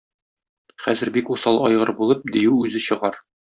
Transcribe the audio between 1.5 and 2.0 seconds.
айгыр